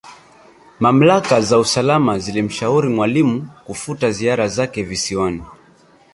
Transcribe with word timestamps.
Mamlaka 0.79 1.41
za 1.41 1.59
usalama 1.59 2.19
zilimshauri 2.19 2.89
Mwalimu 2.89 3.49
kufuta 3.65 4.11
ziara 4.11 4.47
zake 4.47 4.83
Visiwani 4.83 5.43